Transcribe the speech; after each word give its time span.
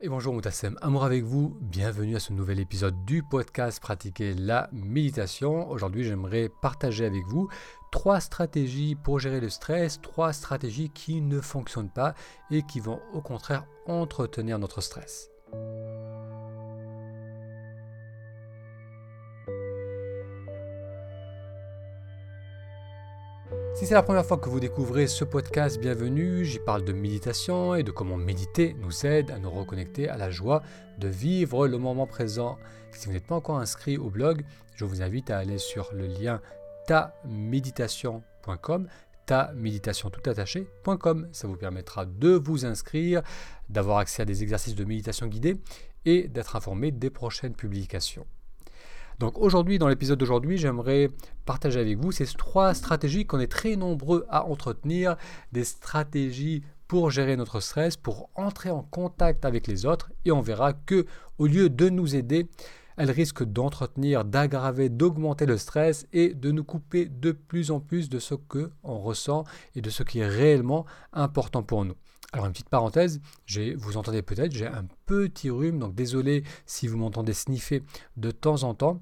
Et 0.00 0.08
bonjour 0.08 0.32
Moutassem, 0.32 0.78
amour 0.80 1.02
avec 1.02 1.24
vous, 1.24 1.56
bienvenue 1.60 2.14
à 2.14 2.20
ce 2.20 2.32
nouvel 2.32 2.60
épisode 2.60 3.04
du 3.04 3.24
podcast 3.24 3.80
Pratiquer 3.80 4.32
la 4.32 4.70
méditation. 4.72 5.68
Aujourd'hui 5.68 6.04
j'aimerais 6.04 6.48
partager 6.62 7.04
avec 7.04 7.24
vous 7.26 7.48
trois 7.90 8.20
stratégies 8.20 8.94
pour 8.94 9.18
gérer 9.18 9.40
le 9.40 9.48
stress, 9.48 10.00
trois 10.00 10.32
stratégies 10.32 10.90
qui 10.90 11.20
ne 11.20 11.40
fonctionnent 11.40 11.90
pas 11.90 12.14
et 12.52 12.62
qui 12.62 12.78
vont 12.78 13.00
au 13.12 13.20
contraire 13.20 13.66
entretenir 13.88 14.60
notre 14.60 14.80
stress. 14.82 15.30
Si 23.78 23.86
c'est 23.86 23.94
la 23.94 24.02
première 24.02 24.26
fois 24.26 24.38
que 24.38 24.48
vous 24.48 24.58
découvrez 24.58 25.06
ce 25.06 25.22
podcast, 25.22 25.78
bienvenue. 25.78 26.44
J'y 26.44 26.58
parle 26.58 26.84
de 26.84 26.92
méditation 26.92 27.76
et 27.76 27.84
de 27.84 27.92
comment 27.92 28.16
méditer 28.16 28.74
nous 28.80 29.06
aide 29.06 29.30
à 29.30 29.38
nous 29.38 29.52
reconnecter 29.52 30.08
à 30.08 30.16
la 30.16 30.30
joie 30.30 30.64
de 30.98 31.06
vivre 31.06 31.68
le 31.68 31.78
moment 31.78 32.08
présent. 32.08 32.58
Si 32.90 33.06
vous 33.06 33.12
n'êtes 33.12 33.28
pas 33.28 33.36
encore 33.36 33.60
inscrit 33.60 33.96
au 33.96 34.10
blog, 34.10 34.44
je 34.74 34.84
vous 34.84 35.00
invite 35.00 35.30
à 35.30 35.38
aller 35.38 35.58
sur 35.58 35.94
le 35.94 36.08
lien 36.08 36.40
taméditation.com 36.88 38.88
ta 39.26 39.52
méditation 39.54 40.10
tout 40.10 40.28
attaché.com. 40.28 41.28
Ça 41.30 41.46
vous 41.46 41.56
permettra 41.56 42.04
de 42.04 42.30
vous 42.30 42.66
inscrire, 42.66 43.22
d'avoir 43.68 43.98
accès 43.98 44.22
à 44.22 44.24
des 44.24 44.42
exercices 44.42 44.74
de 44.74 44.84
méditation 44.84 45.28
guidée 45.28 45.54
et 46.04 46.26
d'être 46.26 46.56
informé 46.56 46.90
des 46.90 47.10
prochaines 47.10 47.54
publications. 47.54 48.26
Donc 49.18 49.38
aujourd'hui, 49.38 49.78
dans 49.78 49.88
l'épisode 49.88 50.18
d'aujourd'hui, 50.18 50.58
j'aimerais 50.58 51.10
partager 51.44 51.80
avec 51.80 51.98
vous 51.98 52.12
ces 52.12 52.26
trois 52.26 52.72
stratégies 52.74 53.26
qu'on 53.26 53.40
est 53.40 53.50
très 53.50 53.74
nombreux 53.74 54.24
à 54.28 54.44
entretenir, 54.44 55.16
des 55.52 55.64
stratégies 55.64 56.62
pour 56.86 57.10
gérer 57.10 57.36
notre 57.36 57.60
stress, 57.60 57.96
pour 57.96 58.30
entrer 58.34 58.70
en 58.70 58.82
contact 58.82 59.44
avec 59.44 59.66
les 59.66 59.86
autres, 59.86 60.10
et 60.24 60.32
on 60.32 60.40
verra 60.40 60.72
que 60.72 61.04
au 61.38 61.46
lieu 61.46 61.68
de 61.68 61.88
nous 61.88 62.14
aider, 62.14 62.48
elles 62.96 63.10
risquent 63.10 63.44
d'entretenir, 63.44 64.24
d'aggraver, 64.24 64.88
d'augmenter 64.88 65.46
le 65.46 65.58
stress 65.58 66.06
et 66.12 66.34
de 66.34 66.50
nous 66.50 66.64
couper 66.64 67.06
de 67.06 67.32
plus 67.32 67.70
en 67.70 67.80
plus 67.80 68.08
de 68.08 68.18
ce 68.18 68.34
que 68.34 68.70
on 68.82 68.98
ressent 68.98 69.44
et 69.74 69.80
de 69.80 69.90
ce 69.90 70.02
qui 70.02 70.20
est 70.20 70.26
réellement 70.26 70.86
important 71.12 71.62
pour 71.62 71.84
nous. 71.84 71.94
Alors 72.32 72.44
une 72.44 72.52
petite 72.52 72.68
parenthèse, 72.68 73.20
vous 73.76 73.96
entendez 73.96 74.20
peut-être, 74.20 74.52
j'ai 74.52 74.66
un 74.66 74.84
petit 75.06 75.48
rhume, 75.48 75.78
donc 75.78 75.94
désolé 75.94 76.44
si 76.66 76.86
vous 76.86 76.98
m'entendez 76.98 77.32
sniffer 77.32 77.82
de 78.18 78.30
temps 78.30 78.64
en 78.64 78.74
temps. 78.74 79.00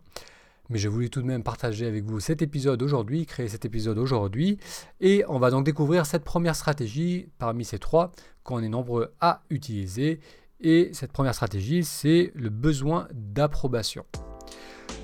Mais 0.68 0.78
j'ai 0.78 0.88
voulu 0.88 1.10
tout 1.10 1.22
de 1.22 1.26
même 1.26 1.42
partager 1.42 1.86
avec 1.86 2.04
vous 2.04 2.20
cet 2.20 2.42
épisode 2.42 2.82
aujourd'hui, 2.82 3.26
créer 3.26 3.48
cet 3.48 3.64
épisode 3.64 3.98
aujourd'hui. 3.98 4.58
Et 5.00 5.24
on 5.28 5.38
va 5.38 5.50
donc 5.50 5.64
découvrir 5.64 6.06
cette 6.06 6.24
première 6.24 6.56
stratégie 6.56 7.28
parmi 7.38 7.64
ces 7.64 7.78
trois 7.78 8.12
qu'on 8.42 8.62
est 8.62 8.68
nombreux 8.68 9.12
à 9.20 9.42
utiliser. 9.50 10.20
Et 10.60 10.90
cette 10.92 11.12
première 11.12 11.34
stratégie, 11.34 11.84
c'est 11.84 12.32
le 12.34 12.48
besoin 12.48 13.08
d'approbation. 13.12 14.06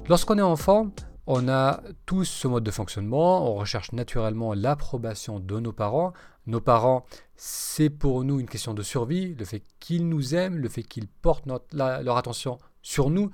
Lorsqu'on 0.08 0.38
est 0.38 0.42
enfant, 0.42 0.90
on 1.28 1.48
a 1.48 1.80
tous 2.06 2.24
ce 2.24 2.48
mode 2.48 2.64
de 2.64 2.72
fonctionnement, 2.72 3.48
on 3.48 3.54
recherche 3.54 3.92
naturellement 3.92 4.54
l'approbation 4.54 5.38
de 5.38 5.60
nos 5.60 5.72
parents. 5.72 6.12
Nos 6.46 6.60
parents, 6.60 7.04
c'est 7.44 7.90
pour 7.90 8.22
nous 8.22 8.38
une 8.38 8.48
question 8.48 8.72
de 8.72 8.84
survie, 8.84 9.34
le 9.34 9.44
fait 9.44 9.64
qu'ils 9.80 10.08
nous 10.08 10.36
aiment, 10.36 10.58
le 10.58 10.68
fait 10.68 10.84
qu'ils 10.84 11.08
portent 11.08 11.44
leur 11.72 12.16
attention 12.16 12.60
sur 12.82 13.10
nous. 13.10 13.32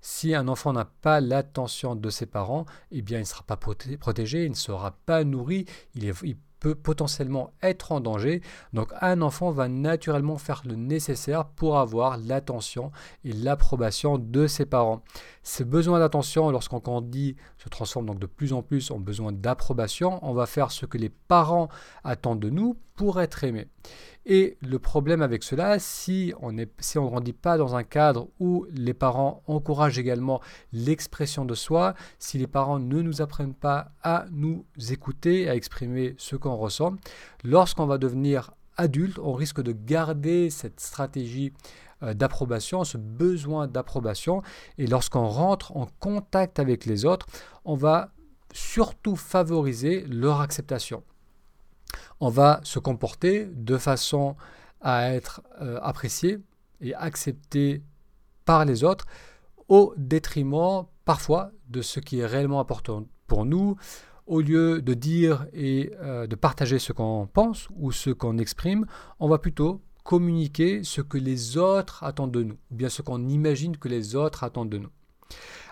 Si 0.00 0.34
un 0.34 0.48
enfant 0.48 0.72
n'a 0.72 0.86
pas 0.86 1.20
l'attention 1.20 1.94
de 1.94 2.08
ses 2.08 2.24
parents, 2.24 2.64
eh 2.90 3.02
bien 3.02 3.18
il 3.18 3.22
ne 3.22 3.26
sera 3.26 3.42
pas 3.42 3.58
protégé, 3.58 4.44
il 4.44 4.50
ne 4.52 4.54
sera 4.54 4.92
pas 5.04 5.24
nourri, 5.24 5.66
il, 5.94 6.10
peut 6.58 6.74
potentiellement 6.74 7.52
être 7.62 7.92
en 7.92 8.00
danger. 8.00 8.42
Donc 8.72 8.92
un 9.00 9.22
enfant 9.22 9.50
va 9.50 9.68
naturellement 9.68 10.38
faire 10.38 10.62
le 10.66 10.76
nécessaire 10.76 11.46
pour 11.46 11.78
avoir 11.78 12.18
l'attention 12.18 12.92
et 13.24 13.32
l'approbation 13.32 14.18
de 14.18 14.46
ses 14.46 14.66
parents. 14.66 15.02
Ce 15.42 15.62
besoin 15.62 15.98
d'attention, 15.98 16.50
lorsqu'on 16.50 16.78
grandit, 16.78 17.36
se 17.56 17.68
transforme 17.70 18.06
donc 18.06 18.18
de 18.18 18.26
plus 18.26 18.52
en 18.52 18.62
plus 18.62 18.90
en 18.90 18.98
besoin 18.98 19.32
d'approbation. 19.32 20.18
On 20.22 20.34
va 20.34 20.46
faire 20.46 20.70
ce 20.70 20.84
que 20.86 20.98
les 20.98 21.08
parents 21.08 21.68
attendent 22.04 22.40
de 22.40 22.50
nous 22.50 22.76
être 23.20 23.44
aimés. 23.44 23.68
Et 24.26 24.58
le 24.60 24.78
problème 24.78 25.22
avec 25.22 25.42
cela, 25.42 25.78
si 25.78 26.34
on 26.40 26.52
ne 26.52 26.64
si 26.78 26.98
on 26.98 27.06
grandit 27.06 27.32
pas 27.32 27.56
dans 27.56 27.74
un 27.74 27.84
cadre 27.84 28.28
où 28.38 28.66
les 28.70 28.92
parents 28.92 29.42
encouragent 29.46 29.98
également 29.98 30.40
l'expression 30.72 31.46
de 31.46 31.54
soi, 31.54 31.94
si 32.18 32.36
les 32.36 32.46
parents 32.46 32.78
ne 32.78 33.00
nous 33.00 33.22
apprennent 33.22 33.54
pas 33.54 33.92
à 34.02 34.26
nous 34.30 34.66
écouter, 34.90 35.48
à 35.48 35.54
exprimer 35.54 36.14
ce 36.18 36.36
qu'on 36.36 36.56
ressent, 36.56 36.96
lorsqu'on 37.44 37.86
va 37.86 37.96
devenir 37.96 38.52
adulte, 38.76 39.18
on 39.18 39.32
risque 39.32 39.62
de 39.62 39.72
garder 39.72 40.50
cette 40.50 40.80
stratégie 40.80 41.52
euh, 42.02 42.12
d'approbation, 42.12 42.84
ce 42.84 42.98
besoin 42.98 43.68
d'approbation. 43.68 44.42
Et 44.76 44.86
lorsqu'on 44.86 45.28
rentre 45.28 45.76
en 45.76 45.88
contact 45.98 46.58
avec 46.58 46.84
les 46.84 47.06
autres, 47.06 47.26
on 47.64 47.74
va 47.74 48.12
surtout 48.52 49.16
favoriser 49.16 50.04
leur 50.08 50.40
acceptation 50.40 51.02
on 52.20 52.28
va 52.28 52.60
se 52.62 52.78
comporter 52.78 53.46
de 53.46 53.76
façon 53.78 54.36
à 54.80 55.12
être 55.12 55.42
euh, 55.60 55.78
apprécié 55.82 56.38
et 56.80 56.94
accepté 56.94 57.82
par 58.44 58.64
les 58.64 58.84
autres 58.84 59.06
au 59.68 59.94
détriment 59.96 60.84
parfois 61.04 61.52
de 61.68 61.82
ce 61.82 62.00
qui 62.00 62.20
est 62.20 62.26
réellement 62.26 62.60
important 62.60 63.06
pour 63.26 63.44
nous. 63.44 63.76
Au 64.26 64.40
lieu 64.40 64.80
de 64.80 64.94
dire 64.94 65.46
et 65.52 65.92
euh, 66.00 66.26
de 66.26 66.36
partager 66.36 66.78
ce 66.78 66.92
qu'on 66.92 67.28
pense 67.32 67.68
ou 67.76 67.90
ce 67.90 68.10
qu'on 68.10 68.38
exprime, 68.38 68.86
on 69.18 69.28
va 69.28 69.38
plutôt 69.38 69.80
communiquer 70.04 70.84
ce 70.84 71.00
que 71.00 71.18
les 71.18 71.56
autres 71.56 72.04
attendent 72.04 72.32
de 72.32 72.42
nous, 72.42 72.58
ou 72.70 72.74
bien 72.74 72.88
ce 72.88 73.02
qu'on 73.02 73.28
imagine 73.28 73.76
que 73.76 73.88
les 73.88 74.16
autres 74.16 74.44
attendent 74.44 74.70
de 74.70 74.78
nous. 74.78 74.90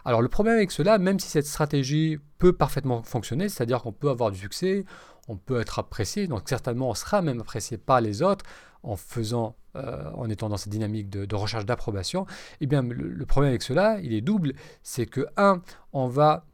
Alors 0.04 0.22
le 0.22 0.28
problème 0.28 0.56
avec 0.56 0.70
cela, 0.70 0.98
même 0.98 1.18
si 1.18 1.28
cette 1.28 1.46
stratégie 1.46 2.18
peut 2.38 2.52
parfaitement 2.52 3.02
fonctionner, 3.02 3.48
c'est-à-dire 3.48 3.82
qu'on 3.82 3.92
peut 3.92 4.10
avoir 4.10 4.30
du 4.30 4.38
succès, 4.38 4.84
on 5.28 5.36
peut 5.36 5.60
être 5.60 5.78
apprécié, 5.78 6.26
donc 6.26 6.48
certainement 6.48 6.90
on 6.90 6.94
sera 6.94 7.22
même 7.22 7.40
apprécié 7.40 7.76
par 7.78 8.00
les 8.00 8.22
autres 8.22 8.44
en 8.82 8.96
faisant, 8.96 9.56
euh, 9.76 10.10
en 10.14 10.30
étant 10.30 10.48
dans 10.48 10.56
cette 10.56 10.72
dynamique 10.72 11.10
de, 11.10 11.34
recherche 11.34 11.66
d'approbation, 11.66 12.26
eh 12.60 12.66
bien 12.66 12.82
le, 12.82 13.26
problème 13.26 13.50
avec 13.50 13.62
cela, 13.62 13.98
il 14.00 14.12
est 14.12 14.20
double, 14.20 14.54
c'est 14.82 15.06
que 15.06 15.26
un, 15.36 15.62
on 15.92 16.06
va 16.08 16.44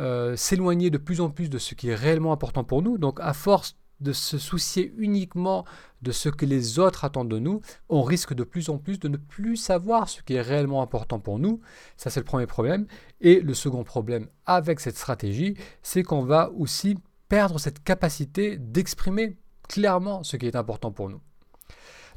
euh, 0.00 0.34
s'éloigner 0.34 0.90
de 0.90 0.98
plus 0.98 1.20
en 1.20 1.30
plus 1.30 1.48
de 1.48 1.58
ce 1.58 1.74
qui 1.74 1.90
est 1.90 1.94
réellement 1.94 2.32
important 2.32 2.64
pour 2.64 2.82
nous, 2.82 2.98
donc 2.98 3.20
à 3.20 3.32
force 3.32 3.76
de 4.00 4.12
se 4.12 4.38
soucier 4.38 4.92
uniquement 4.96 5.64
de 6.02 6.12
ce 6.12 6.28
que 6.28 6.44
les 6.44 6.78
autres 6.78 7.04
attendent 7.04 7.30
de 7.30 7.38
nous, 7.38 7.60
on 7.88 8.02
risque 8.02 8.34
de 8.34 8.44
plus 8.44 8.68
en 8.68 8.78
plus 8.78 8.98
de 8.98 9.08
ne 9.08 9.16
plus 9.16 9.56
savoir 9.56 10.08
ce 10.08 10.22
qui 10.22 10.34
est 10.34 10.42
réellement 10.42 10.82
important 10.82 11.18
pour 11.18 11.38
nous. 11.38 11.60
Ça, 11.96 12.10
c'est 12.10 12.20
le 12.20 12.24
premier 12.24 12.46
problème. 12.46 12.86
Et 13.20 13.40
le 13.40 13.54
second 13.54 13.84
problème 13.84 14.28
avec 14.46 14.80
cette 14.80 14.96
stratégie, 14.96 15.56
c'est 15.82 16.02
qu'on 16.02 16.24
va 16.24 16.50
aussi 16.50 16.96
perdre 17.28 17.58
cette 17.58 17.82
capacité 17.82 18.58
d'exprimer 18.58 19.36
clairement 19.68 20.22
ce 20.22 20.36
qui 20.36 20.46
est 20.46 20.56
important 20.56 20.92
pour 20.92 21.08
nous. 21.08 21.20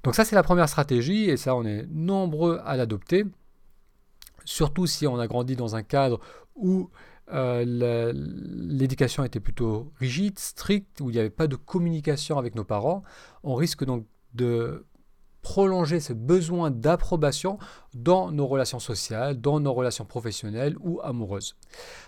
Donc 0.03 0.15
ça, 0.15 0.25
c'est 0.25 0.35
la 0.35 0.43
première 0.43 0.69
stratégie, 0.69 1.29
et 1.29 1.37
ça, 1.37 1.55
on 1.55 1.65
est 1.65 1.85
nombreux 1.89 2.61
à 2.65 2.77
l'adopter, 2.77 3.25
surtout 4.45 4.85
si 4.85 5.07
on 5.07 5.17
a 5.17 5.27
grandi 5.27 5.55
dans 5.55 5.75
un 5.75 5.83
cadre 5.83 6.19
où 6.55 6.89
euh, 7.33 8.13
l'éducation 8.15 9.23
était 9.23 9.39
plutôt 9.39 9.91
rigide, 9.99 10.39
stricte, 10.39 11.01
où 11.01 11.09
il 11.09 11.13
n'y 11.13 11.19
avait 11.19 11.29
pas 11.29 11.47
de 11.47 11.55
communication 11.55 12.37
avec 12.37 12.55
nos 12.55 12.63
parents. 12.63 13.03
On 13.43 13.55
risque 13.55 13.83
donc 13.83 14.05
de 14.33 14.85
prolonger 15.41 16.01
ce 16.01 16.11
besoin 16.11 16.71
d'approbation 16.71 17.57
dans 17.93 18.31
nos 18.31 18.47
relations 18.47 18.79
sociales, 18.79 19.39
dans 19.39 19.61
nos 19.61 19.73
relations 19.73 20.03
professionnelles 20.03 20.75
ou 20.81 20.99
amoureuses. 21.01 21.55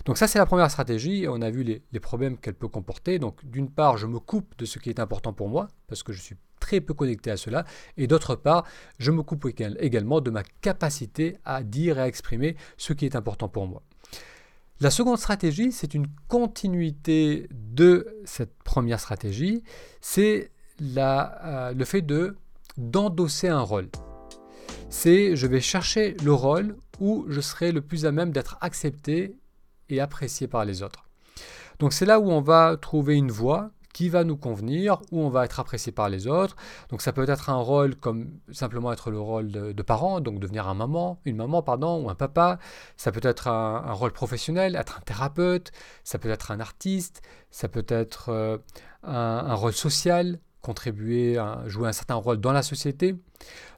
Donc 0.06 0.18
ça, 0.18 0.28
c'est 0.28 0.40
la 0.40 0.46
première 0.46 0.70
stratégie 0.70 1.26
on 1.30 1.42
a 1.42 1.50
vu 1.50 1.64
les, 1.64 2.00
problèmes 2.02 2.38
qu'elle 2.38 2.56
peut 2.56 2.68
comporter. 2.68 3.18
Donc 3.18 3.46
d'une 3.46 3.70
part, 3.70 3.98
je 3.98 4.08
me 4.08 4.20
coupe 4.20 4.58
de 4.58 4.66
ce 4.66 4.78
qui 4.78 4.90
est 4.90 5.00
important 5.00 5.32
pour 5.32 5.48
moi 5.48 5.70
parce 5.88 6.04
que 6.04 6.12
je 6.12 6.22
suis 6.22 6.36
très 6.60 6.82
peu 6.82 6.94
connecté 6.94 7.32
à 7.32 7.38
cela. 7.38 7.64
Et 7.96 8.08
d'autre 8.08 8.36
part, 8.36 8.66
je 8.98 9.12
me 9.12 9.24
coupe 9.24 9.48
également 9.80 10.20
de 10.20 10.32
ma 10.32 10.44
capacité 10.44 11.38
à 11.46 11.64
dire 11.64 11.98
et 11.98 12.02
à 12.02 12.08
exprimer 12.08 12.58
ce 12.78 12.92
qui 12.92 13.06
est 13.06 13.16
important 13.16 13.48
pour 13.48 13.68
moi. 13.68 13.84
La 14.82 14.92
seconde 14.92 15.18
stratégie, 15.18 15.74
c'est 15.74 15.94
une 15.94 16.08
continuité 16.30 17.50
de 17.52 18.08
cette 18.24 18.64
première 18.64 19.02
stratégie, 19.02 19.62
c'est 20.00 20.52
euh, 20.82 21.74
le 21.74 21.86
fait 21.86 22.02
de 22.02 22.38
d'endosser 22.78 23.50
un 23.50 23.60
rôle. 23.60 23.90
C'est 24.90 25.36
je 25.36 25.48
vais 25.48 25.60
chercher 25.60 26.16
le 26.24 26.32
rôle 26.32 26.78
où 27.02 27.26
je 27.28 27.42
serai 27.42 27.74
le 27.74 27.82
plus 27.82 28.06
à 28.06 28.14
même 28.14 28.32
d'être 28.32 28.58
accepté 28.62 29.36
et 29.90 30.00
apprécié 30.00 30.48
par 30.48 30.64
les 30.64 30.82
autres. 30.82 31.10
Donc 31.80 31.92
c'est 31.92 32.06
là 32.06 32.22
où 32.22 32.32
on 32.32 32.42
va 32.42 32.78
trouver 32.78 33.16
une 33.16 33.32
voie 33.32 33.72
qui 33.94 34.10
va 34.10 34.24
nous 34.24 34.38
convenir, 34.38 35.02
où 35.12 35.22
on 35.22 35.30
va 35.30 35.46
être 35.46 35.60
apprécié 35.60 35.92
par 35.92 36.10
les 36.10 36.28
autres. 36.28 36.56
Donc 36.90 37.02
ça 37.02 37.12
peut 37.12 37.28
être 37.28 37.50
un 37.50 37.58
rôle 37.58 37.96
comme 37.96 38.40
simplement 38.52 38.92
être 38.94 39.12
le 39.12 39.20
rôle 39.20 39.52
de, 39.52 39.82
parent, 39.82 40.22
donc 40.22 40.40
devenir 40.40 40.68
un 40.68 40.74
maman, 40.74 41.20
une 41.26 41.38
maman 41.38 41.62
pardon, 41.62 42.04
ou 42.04 42.10
un 42.10 42.16
papa. 42.16 42.60
Ça 42.98 43.12
peut 43.12 43.22
être 43.24 43.48
un, 43.48 43.92
rôle 43.94 44.12
professionnel, 44.12 44.76
être 44.76 45.00
un 45.00 45.02
thérapeute. 45.02 45.72
Ça 46.04 46.20
peut 46.20 46.30
être 46.30 46.52
un 46.52 46.60
artiste. 46.60 47.22
Ça 47.52 47.68
peut 47.68 47.86
être 47.88 48.30
euh, 48.30 48.58
un, 49.04 49.56
rôle 49.56 49.74
social, 49.74 50.40
contribuer, 50.62 51.42
jouer 51.66 51.90
un 51.90 51.94
certain 51.94 52.16
rôle 52.16 52.38
dans 52.38 52.52
la 52.52 52.64
société. 52.64 53.16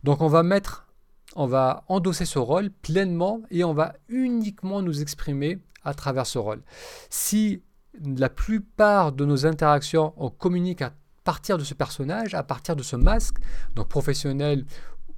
Donc 0.03 0.21
on 0.21 0.27
va 0.27 0.43
mettre 0.43 0.87
on 1.35 1.47
va 1.47 1.85
endosser 1.87 2.25
ce 2.25 2.39
rôle 2.39 2.69
pleinement 2.69 3.41
et 3.51 3.63
on 3.63 3.73
va 3.73 3.93
uniquement 4.09 4.81
nous 4.81 5.01
exprimer 5.01 5.59
à 5.83 5.93
travers 5.93 6.27
ce 6.27 6.37
rôle. 6.37 6.61
Si 7.09 7.61
la 7.99 8.29
plupart 8.29 9.11
de 9.11 9.25
nos 9.25 9.45
interactions, 9.45 10.13
on 10.17 10.29
communique 10.29 10.81
à 10.81 10.93
partir 11.23 11.57
de 11.57 11.63
ce 11.63 11.73
personnage, 11.73 12.33
à 12.33 12.43
partir 12.43 12.75
de 12.75 12.83
ce 12.83 12.95
masque, 12.95 13.37
donc 13.75 13.87
professionnel 13.87 14.65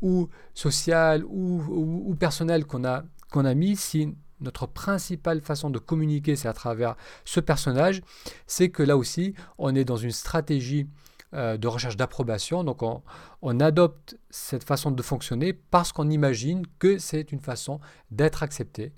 ou 0.02 0.30
social 0.54 1.24
ou, 1.26 2.16
personnel 2.20 2.66
qu'on 2.66 2.84
a, 2.84 3.54
mis, 3.54 3.76
si 3.76 4.16
notre 4.42 4.68
principale 4.68 5.42
façon 5.42 5.70
de 5.70 5.80
communiquer, 5.80 6.36
c'est 6.36 6.50
à 6.50 6.54
travers 6.54 6.96
ce 7.24 7.40
personnage, 7.40 8.02
c'est 8.46 8.70
que 8.70 8.84
là 8.84 8.98
aussi, 8.98 9.34
on 9.58 9.74
est 9.74 9.86
dans 9.86 9.96
une 9.96 10.12
stratégie 10.12 10.88
euh, 11.34 11.58
de 11.58 11.68
recherche 11.68 11.96
d'approbation. 11.96 12.66
Donc 12.66 12.84
on, 12.84 13.02
on, 13.42 13.60
adopte 13.62 14.18
cette 14.30 14.66
façon 14.66 14.92
de 14.92 15.02
fonctionner 15.02 15.54
parce 15.54 15.94
qu'on 15.94 16.10
imagine 16.10 16.64
que 16.80 16.98
c'est 16.98 17.32
une 17.32 17.40
façon 17.40 17.80
d'être 18.12 18.44
accepté, 18.44 18.94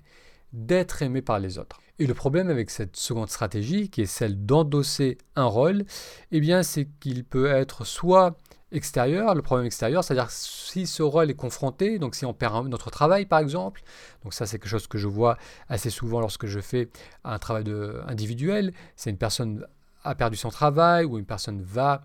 d'être 0.52 1.02
aimé 1.02 1.22
par 1.22 1.38
les 1.38 1.58
autres. 1.58 1.80
Et 1.98 2.06
le 2.06 2.14
problème 2.14 2.50
avec 2.50 2.70
cette 2.70 2.96
seconde 2.96 3.30
stratégie, 3.30 3.88
qui 3.88 4.02
est 4.02 4.06
celle 4.06 4.44
d'endosser 4.44 5.16
un 5.34 5.46
rôle, 5.46 5.84
eh 6.30 6.40
bien, 6.40 6.62
c'est 6.62 6.88
qu'il 7.00 7.24
peut 7.24 7.46
être 7.46 7.84
soit 7.84 8.36
extérieur, 8.72 9.34
le 9.34 9.42
problème 9.42 9.66
extérieur, 9.66 10.04
c'est-à-dire 10.04 10.30
si 10.30 10.86
ce 10.86 11.02
rôle 11.02 11.30
est 11.30 11.34
confronté, 11.34 11.98
donc 11.98 12.14
si 12.14 12.26
on 12.26 12.34
perd 12.34 12.68
notre 12.68 12.90
travail 12.90 13.24
par 13.24 13.38
exemple, 13.38 13.82
donc 14.24 14.34
ça 14.34 14.44
c'est 14.44 14.58
quelque 14.58 14.68
chose 14.68 14.88
que 14.88 14.98
je 14.98 15.06
vois 15.06 15.38
assez 15.68 15.88
souvent 15.88 16.20
lorsque 16.20 16.46
je 16.46 16.58
fais 16.58 16.90
un 17.24 17.38
travail 17.38 17.62
de, 17.62 18.00
individuel, 18.08 18.74
c'est 18.96 19.10
une 19.10 19.18
personne 19.18 19.64
a 20.02 20.14
perdu 20.14 20.36
son 20.36 20.50
travail 20.50 21.04
ou 21.04 21.18
une 21.18 21.24
personne 21.26 21.62
va 21.62 22.02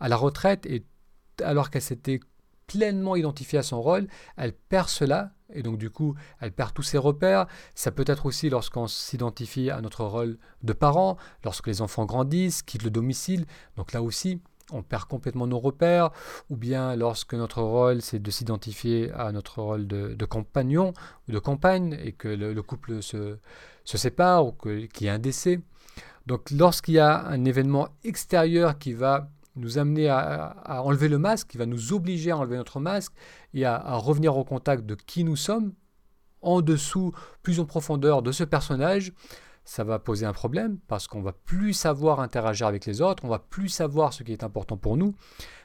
à 0.00 0.08
la 0.08 0.16
retraite 0.16 0.66
et 0.66 0.84
alors 1.42 1.70
qu'elle 1.70 1.82
s'était 1.82 2.20
pleinement 2.66 3.16
identifiée 3.16 3.58
à 3.58 3.62
son 3.62 3.82
rôle, 3.82 4.06
elle 4.36 4.52
perd 4.52 4.88
cela 4.88 5.32
et 5.54 5.62
donc 5.62 5.78
du 5.78 5.90
coup, 5.90 6.14
elle 6.40 6.52
perd 6.52 6.74
tous 6.74 6.82
ses 6.82 6.98
repères. 6.98 7.46
Ça 7.74 7.90
peut 7.90 8.04
être 8.06 8.26
aussi 8.26 8.50
lorsqu'on 8.50 8.86
s'identifie 8.86 9.70
à 9.70 9.80
notre 9.80 10.04
rôle 10.04 10.38
de 10.62 10.72
parent, 10.72 11.16
lorsque 11.44 11.66
les 11.68 11.80
enfants 11.80 12.04
grandissent, 12.04 12.62
quittent 12.62 12.82
le 12.84 12.90
domicile. 12.90 13.46
Donc 13.76 13.92
là 13.92 14.02
aussi, 14.02 14.40
on 14.72 14.82
perd 14.82 15.04
complètement 15.04 15.46
nos 15.46 15.58
repères, 15.58 16.10
ou 16.50 16.56
bien 16.56 16.96
lorsque 16.96 17.34
notre 17.34 17.62
rôle 17.62 18.02
c'est 18.02 18.18
de 18.18 18.30
s'identifier 18.30 19.10
à 19.12 19.32
notre 19.32 19.60
rôle 19.60 19.86
de, 19.86 20.24
compagnon 20.24 20.92
ou 21.28 21.32
de 21.32 21.38
compagne 21.38 21.98
et 22.02 22.12
que 22.12 22.28
le, 22.28 22.62
couple 22.62 23.02
se, 23.02 23.36
sépare 23.84 24.46
ou 24.46 24.52
qu'il 24.52 25.06
y 25.06 25.08
a 25.08 25.14
un 25.14 25.18
décès. 25.18 25.60
Donc 26.26 26.50
lorsqu'il 26.50 26.94
y 26.94 26.98
a 26.98 27.26
un 27.26 27.44
événement 27.44 27.88
extérieur 28.02 28.78
qui 28.78 28.94
va 28.94 29.28
nous 29.56 29.78
amener 29.78 30.08
à, 30.08 30.82
enlever 30.82 31.08
le 31.08 31.18
masque, 31.18 31.48
qui 31.48 31.58
va 31.58 31.66
nous 31.66 31.92
obliger 31.92 32.30
à 32.30 32.36
enlever 32.36 32.56
notre 32.56 32.80
masque 32.80 33.12
et 33.52 33.64
à, 33.64 33.94
revenir 33.96 34.36
au 34.36 34.44
contact 34.44 34.84
de 34.84 34.94
qui 34.94 35.24
nous 35.24 35.36
sommes, 35.36 35.72
en 36.42 36.60
dessous, 36.60 37.12
plus 37.42 37.60
en 37.60 37.64
profondeur 37.64 38.22
de 38.22 38.32
ce 38.32 38.44
personnage, 38.44 39.12
ça 39.64 39.82
va 39.82 39.98
poser 39.98 40.26
un 40.26 40.32
problème 40.32 40.78
parce 40.88 41.08
qu'on 41.08 41.22
va 41.22 41.32
plus 41.32 41.72
savoir 41.72 42.20
interagir 42.20 42.66
avec 42.66 42.84
les 42.84 43.00
autres, 43.00 43.24
on 43.24 43.28
va 43.28 43.38
plus 43.38 43.68
savoir 43.68 44.12
ce 44.12 44.22
qui 44.22 44.32
est 44.32 44.44
important 44.44 44.76
pour 44.76 44.96
nous. 44.96 45.14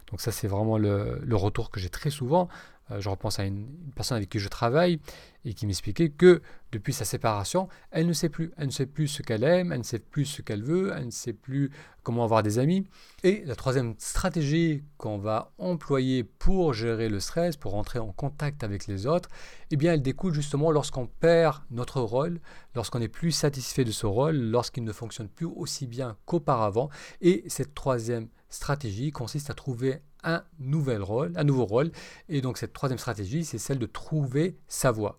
Donc 0.10 0.22
ça 0.22 0.32
c'est 0.32 0.48
vraiment 0.48 0.78
le, 0.78 1.20
retour 1.34 1.70
que 1.70 1.80
j'ai 1.80 1.90
très 1.90 2.10
souvent. 2.10 2.48
Euh, 2.92 3.00
je 3.00 3.10
repense 3.10 3.40
à 3.40 3.46
une, 3.46 3.68
personne 3.96 4.18
avec 4.18 4.30
qui 4.30 4.40
je 4.40 4.48
travaille 4.48 5.00
et 5.46 5.54
qui 5.54 5.66
m'expliquait 5.66 6.10
que 6.10 6.42
depuis 6.72 6.94
sa 6.94 7.06
séparation, 7.06 7.68
elle 7.92 8.08
ne 8.08 8.14
sait 8.14 8.30
plus. 8.30 8.52
Elle 8.58 8.68
ne 8.68 8.72
sait 8.72 8.86
plus 8.86 9.08
ce 9.08 9.22
qu'elle 9.22 9.44
aime, 9.44 9.72
elle 9.72 9.80
ne 9.80 9.84
sait 9.84 10.00
plus 10.00 10.26
ce 10.26 10.42
qu'elle 10.42 10.64
veut, 10.64 10.92
elle 10.96 11.08
ne 11.08 11.12
sait 11.12 11.34
plus 11.34 11.72
comment 12.04 12.24
avoir 12.24 12.44
des 12.44 12.60
amis. 12.60 12.86
Et 13.24 13.44
la 13.46 13.56
troisième 13.56 13.96
stratégie 13.98 14.84
qu'on 14.98 15.18
va 15.18 15.52
employer 15.58 16.24
pour 16.24 16.74
gérer 16.74 17.10
le 17.10 17.20
stress, 17.20 17.58
pour 17.58 17.76
entrer 17.76 18.00
en 18.00 18.12
contact 18.12 18.64
avec 18.64 18.88
les 18.88 19.08
autres, 19.08 19.30
eh 19.72 19.78
bien 19.78 19.94
elle 19.94 20.02
découle 20.02 20.34
justement 20.34 20.72
lorsqu'on 20.72 21.08
perd 21.08 21.62
notre 21.72 22.02
rôle, 22.02 22.40
lorsqu'on 22.76 23.00
n'est 23.00 23.08
plus 23.08 23.32
satisfait 23.32 23.84
de 23.84 23.92
ce 23.92 24.06
rôle, 24.06 24.36
lorsqu'il 24.36 24.84
ne 24.84 24.92
fonctionne 24.92 25.30
plus 25.30 25.48
aussi 25.48 25.88
bien 25.88 26.18
qu'auparavant. 26.26 26.90
Et 27.22 27.44
cette 27.48 27.74
troisième 27.74 28.28
stratégie 28.50 29.12
consiste 29.12 29.50
à 29.50 29.54
trouver 29.54 30.02
un 30.24 30.44
nouvel 30.60 31.02
rôle, 31.02 31.34
un 31.36 31.44
nouveau 31.44 31.66
rôle. 31.66 31.92
Et 32.28 32.42
donc 32.42 32.58
cette 32.58 32.74
troisième 32.74 33.00
stratégie, 33.00 33.46
c'est 33.46 33.58
celle 33.58 33.80
de 33.80 33.86
trouver 33.86 34.58
sa 34.68 34.92
voie. 34.92 35.18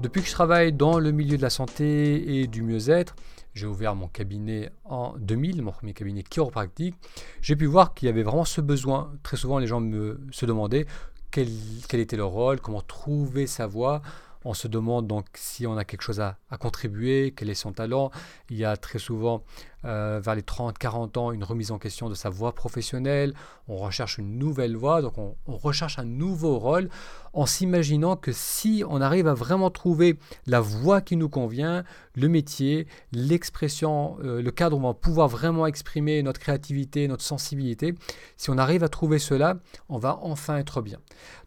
Depuis 0.00 0.22
que 0.22 0.28
je 0.28 0.32
travaille 0.32 0.72
dans 0.72 1.00
le 1.00 1.10
milieu 1.10 1.36
de 1.36 1.42
la 1.42 1.50
santé 1.50 2.40
et 2.40 2.46
du 2.46 2.62
mieux-être, 2.62 3.16
j'ai 3.54 3.66
ouvert 3.66 3.96
mon 3.96 4.06
cabinet 4.06 4.70
en 4.84 5.14
2000, 5.18 5.62
mon 5.62 5.72
premier 5.72 5.92
cabinet 5.92 6.22
chiropractique, 6.22 6.94
j'ai 7.40 7.56
pu 7.56 7.66
voir 7.66 7.94
qu'il 7.94 8.06
y 8.06 8.08
avait 8.08 8.22
vraiment 8.22 8.44
ce 8.44 8.60
besoin. 8.60 9.12
Très 9.24 9.36
souvent, 9.36 9.58
les 9.58 9.66
gens 9.66 9.80
me 9.80 10.20
se 10.30 10.46
demandaient 10.46 10.86
quel, 11.32 11.48
était 11.92 12.16
leur 12.16 12.28
rôle, 12.28 12.60
comment 12.60 12.80
trouver 12.80 13.46
sa 13.48 13.66
voie. 13.66 14.02
On 14.44 14.54
se 14.54 14.68
demande 14.68 15.08
donc 15.08 15.26
si 15.34 15.66
on 15.66 15.76
a 15.76 15.84
quelque 15.84 16.02
chose 16.02 16.20
à, 16.20 16.38
à 16.50 16.56
contribuer, 16.56 17.34
quel 17.36 17.50
est 17.50 17.54
son 17.54 17.72
talent. 17.72 18.12
Il 18.50 18.56
y 18.56 18.64
a 18.64 18.76
très 18.76 19.00
souvent 19.00 19.42
euh, 19.84 20.20
vers 20.22 20.34
les 20.34 20.42
30-40 20.42 21.18
ans 21.18 21.32
une 21.32 21.44
remise 21.44 21.70
en 21.70 21.78
question 21.78 22.08
de 22.08 22.14
sa 22.14 22.30
voie 22.30 22.52
professionnelle, 22.52 23.32
on 23.68 23.76
recherche 23.76 24.18
une 24.18 24.38
nouvelle 24.38 24.76
voie, 24.76 25.02
donc 25.02 25.18
on, 25.18 25.36
recherche 25.46 25.98
un 25.98 26.04
nouveau 26.04 26.58
rôle 26.58 26.88
en 27.32 27.46
s'imaginant 27.46 28.16
que 28.16 28.32
si 28.32 28.82
on 28.88 29.00
arrive 29.00 29.28
à 29.28 29.34
vraiment 29.34 29.70
trouver 29.70 30.18
la 30.46 30.60
voie 30.60 31.00
qui 31.00 31.16
nous 31.16 31.28
convient, 31.28 31.84
le 32.14 32.28
métier, 32.28 32.86
l'expression, 33.12 34.16
euh, 34.24 34.42
le 34.42 34.50
cadre 34.50 34.76
où 34.76 34.80
on 34.80 34.88
va 34.88 34.94
pouvoir 34.94 35.28
vraiment 35.28 35.66
exprimer 35.66 36.22
notre 36.22 36.40
créativité, 36.40 37.06
notre 37.06 37.22
sensibilité, 37.22 37.94
si 38.36 38.50
on 38.50 38.58
arrive 38.58 38.82
à 38.82 38.88
trouver 38.88 39.18
cela, 39.18 39.58
on 39.88 39.98
va 39.98 40.18
enfin 40.22 40.56
être 40.56 40.80
bien. 40.80 40.98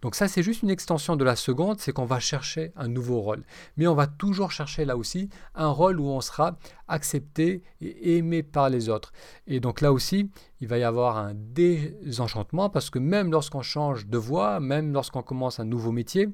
Donc 0.01 0.15
ça 0.15 0.27
c'est 0.27 0.43
juste 0.43 0.61
une 0.61 0.69
extension 0.69 1.15
de 1.15 1.23
la 1.23 1.35
seconde, 1.35 1.79
c'est 1.79 1.91
qu'on 1.91 2.05
va 2.05 2.19
chercher 2.19 2.71
un 2.75 2.87
nouveau 2.87 3.19
rôle. 3.21 3.43
Mais 3.75 3.87
on 3.87 3.95
va 3.95 4.07
toujours 4.07 4.51
chercher 4.51 4.85
là 4.85 4.95
aussi 4.95 5.29
un 5.55 5.69
rôle 5.69 5.99
où 5.99 6.07
on 6.07 6.21
sera 6.21 6.57
accepté 6.87 7.63
et 7.81 8.20
par 8.43 8.69
les 8.69 8.89
autres. 8.89 9.11
Et 9.47 9.59
donc 9.59 9.81
là 9.81 9.91
aussi, 9.91 10.29
il 10.59 10.67
va 10.67 10.77
y 10.77 10.83
avoir 10.83 11.17
un 11.17 11.33
désenchantement 11.35 12.69
parce 12.69 12.89
que 12.89 12.99
même 12.99 13.31
lorsqu'on 13.31 13.61
change 13.61 14.07
de 14.07 14.17
voie, 14.17 14.59
même 14.59 14.93
lorsqu'on 14.93 15.23
commence 15.23 15.59
un 15.59 15.65
nouveau 15.65 15.91
métier, 15.91 16.29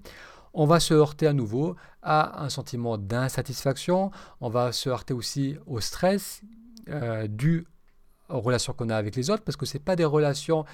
on 0.53 0.65
va 0.65 0.79
se 0.79 0.93
heurter 0.93 1.27
à 1.27 1.33
nouveau 1.33 1.75
à 2.01 2.43
un 2.43 2.49
sentiment 2.49 2.97
d'insatisfaction, 2.97 4.11
on 4.41 4.49
va 4.49 4.71
se 4.71 4.89
heurter 4.89 5.13
aussi 5.13 5.55
au 5.67 5.79
stress 5.79 6.41
euh, 6.89 7.27
dû 7.27 7.67
aux 8.29 8.41
relations 8.41 8.73
qu'on 8.73 8.89
a 8.89 8.95
avec 8.95 9.15
les 9.15 9.29
autres, 9.29 9.43
parce 9.43 9.55
que 9.55 9.65
ce 9.65 9.77
pas 9.77 9.95
des 9.95 10.05
relations 10.05 10.65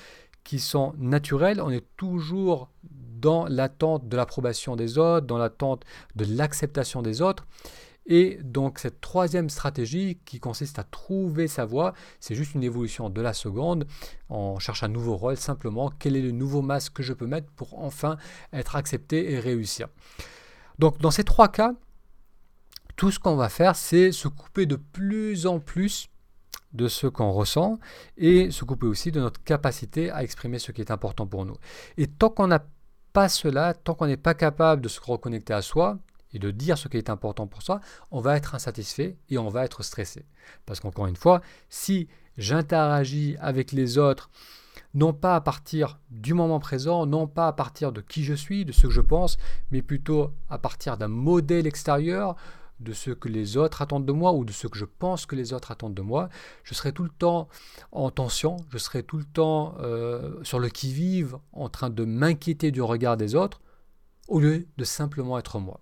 qui 0.44 0.60
sont 0.60 0.94
naturelles, 0.98 1.62
on 1.62 1.70
est 1.70 1.86
toujours 1.98 2.70
dans 2.84 3.48
l'attente 3.48 4.08
de 4.08 4.18
l'approbation 4.18 4.76
des 4.76 4.98
autres, 4.98 5.26
dans 5.26 5.38
l'attente 5.38 5.84
de 6.16 6.26
l'acceptation 6.26 7.02
des 7.02 7.22
autres. 7.22 7.46
Et 8.06 8.40
donc 8.44 8.80
cette 8.80 9.00
troisième 9.02 9.50
stratégie 9.50 10.20
qui 10.26 10.40
consiste 10.40 10.80
à 10.80 10.84
trouver 10.84 11.48
sa 11.48 11.66
voie, 11.66 11.94
c'est 12.20 12.36
juste 12.36 12.54
une 12.54 12.64
évolution 12.64 13.10
de 13.10 13.22
la 13.22 13.34
seconde. 13.34 13.88
On 14.30 14.60
cherche 14.60 14.84
un 14.84 14.90
nouveau 14.90 15.16
rôle, 15.16 15.38
simplement 15.38 15.92
quel 16.00 16.16
est 16.16 16.22
le 16.22 16.32
nouveau 16.32 16.62
masque 16.62 16.94
que 16.94 17.04
je 17.04 17.14
peux 17.14 17.28
mettre 17.28 17.50
pour 17.52 17.80
enfin 17.80 18.18
être 18.52 18.76
accepté 18.76 19.32
et 19.32 19.40
réussir. 19.40 19.88
Donc 20.80 20.98
dans 21.00 21.12
ces 21.12 21.24
trois 21.24 21.48
cas, 21.48 21.74
tout 22.96 23.12
ce 23.12 23.20
qu'on 23.20 23.36
va 23.36 23.50
faire, 23.50 23.76
c'est 23.76 24.12
se 24.12 24.28
couper 24.28 24.66
de 24.66 24.76
plus 24.76 25.48
en 25.48 25.60
plus 25.60 26.10
de 26.74 26.88
ce 26.88 27.08
qu'on 27.08 27.32
ressent 27.32 27.80
et 28.18 28.52
se 28.52 28.66
couper 28.66 28.88
aussi 28.88 29.12
de 29.12 29.20
notre 29.20 29.42
capacité 29.44 30.10
à 30.12 30.24
exprimer 30.24 30.60
ce 30.60 30.72
qui 30.72 30.82
est 30.82 30.92
important 30.92 31.28
pour 31.28 31.46
nous. 31.46 31.56
Et 31.98 32.08
tant 32.08 32.30
qu'on 32.30 32.48
n'a 32.48 32.66
pas 33.14 33.30
cela, 33.30 33.74
tant 33.74 33.94
qu'on 33.94 34.08
n'est 34.08 34.18
pas 34.18 34.34
capable 34.34 34.82
de 34.82 34.90
se 34.90 35.00
reconnecter 35.00 35.54
à 35.54 35.62
soi, 35.62 36.00
et 36.34 36.40
de 36.40 36.52
dire 36.52 36.78
ce 36.78 36.88
qui 36.88 36.98
est 36.98 37.10
important 37.10 37.48
pour 37.48 37.62
soi, 37.62 37.80
on 38.12 38.22
va 38.22 38.36
être 38.36 38.56
insatisfait 38.56 39.18
et 39.30 39.38
on 39.38 39.50
va 39.50 39.66
être 39.66 39.84
stressé. 39.84 40.26
Parce 40.66 40.80
qu'encore 40.80 41.08
une 41.08 41.16
fois, 41.16 41.42
si 41.70 42.08
j'interagis 42.38 43.36
avec 43.40 43.72
les 43.72 43.98
autres, 43.98 44.30
non 44.94 45.14
pas 45.14 45.36
à 45.36 45.42
partir 45.42 46.00
du 46.12 46.34
moment 46.34 46.60
présent, 46.60 47.06
non 47.06 47.28
pas 47.28 47.48
à 47.48 47.54
partir 47.54 47.92
de 47.92 48.02
qui 48.02 48.24
je 48.24 48.34
suis, 48.34 48.66
de 48.66 48.72
ce 48.72 48.88
que 48.88 48.94
je 48.94 49.02
pense, 49.02 49.38
mais 49.72 49.82
plutôt 49.82 50.32
à 50.50 50.58
partir 50.58 50.98
d'un 50.98 51.08
modèle 51.08 51.68
extérieur, 51.68 52.36
de 52.80 52.94
ce 52.94 53.12
que 53.12 53.30
les 53.30 53.58
autres 53.58 53.82
attendent 53.82 54.06
de 54.06 54.12
moi 54.12 54.34
ou 54.34 54.46
de 54.46 54.52
ce 54.52 54.68
que 54.68 54.78
je 54.78 54.86
pense 54.86 55.26
que 55.26 55.36
les 55.36 55.54
autres 55.54 55.72
attendent 55.72 55.94
de 55.94 56.02
moi, 56.02 56.30
je 56.64 56.74
serai 56.74 56.92
tout 56.92 57.04
le 57.04 57.10
temps 57.10 57.48
en 57.92 58.12
tension, 58.12 58.58
je 58.70 58.78
serai 58.78 59.04
tout 59.04 59.18
le 59.18 59.24
temps 59.24 59.76
euh, 59.80 60.44
sur 60.44 60.60
le 60.60 60.70
qui-vive, 60.70 61.38
en 61.54 61.70
train 61.70 61.90
de 61.90 62.04
m'inquiéter 62.04 62.72
du 62.72 62.82
regard 62.82 63.18
des 63.18 63.36
autres, 63.36 63.62
au 64.28 64.40
lieu 64.40 64.68
de 64.78 64.84
simplement 64.84 65.38
être 65.38 65.60
moi. 65.60 65.80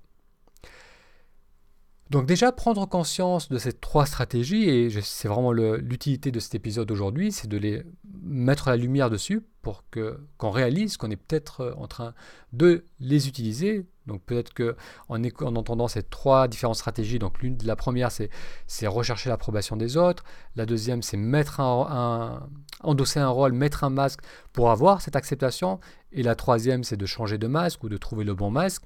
Donc 2.12 2.26
déjà, 2.26 2.52
prendre 2.52 2.86
conscience 2.88 3.48
de 3.48 3.58
ces 3.58 3.72
trois 3.72 4.06
stratégies, 4.06 4.68
et 4.68 4.90
c'est 5.02 5.30
vraiment 5.30 5.54
l'utilité 5.54 6.30
de 6.30 6.42
cet 6.42 6.56
épisode 6.56 6.92
aujourd'hui, 6.92 7.32
c'est 7.32 7.48
de 7.48 7.56
les 7.56 7.84
mettre 8.22 8.68
la 8.70 8.76
lumière 8.76 9.10
dessus 9.10 9.42
pour 9.62 9.86
qu'on 9.90 10.50
réalise 10.50 10.98
qu'on 10.98 11.10
est 11.10 11.16
peut-être 11.16 11.62
euh, 11.62 11.74
en 11.78 11.88
train 11.88 12.14
de 12.52 12.84
les 13.00 13.30
utiliser. 13.30 13.86
Donc 14.08 14.22
peut-être 14.24 14.54
que 14.54 14.76
en, 15.08 15.24
entendant 15.24 15.88
ces 15.88 16.04
trois 16.04 16.50
différentes 16.50 16.76
stratégies, 16.76 17.18
donc 17.18 17.40
l'une, 17.40 17.58
la 17.64 17.78
première 17.78 18.12
c'est 18.12 18.88
rechercher 18.88 19.30
l'approbation 19.30 19.78
des 19.78 19.96
autres, 19.96 20.26
la 20.58 20.66
deuxième 20.66 21.02
c'est 21.04 21.16
mettre 21.16 21.62
un, 21.62 22.46
endosser 22.82 23.22
un 23.22 23.30
rôle, 23.30 23.54
mettre 23.54 23.86
un 23.86 23.90
masque 23.90 24.20
pour 24.52 24.70
avoir 24.70 25.02
cette 25.02 25.16
acceptation, 25.16 25.80
et 26.12 26.24
la 26.24 26.36
troisième 26.36 26.84
c'est 26.84 26.98
de 26.98 27.06
changer 27.06 27.38
de 27.38 27.48
masque 27.48 27.86
ou 27.86 27.88
de 27.88 27.96
trouver 27.96 28.26
le 28.26 28.34
bon 28.34 28.52
masque. 28.52 28.84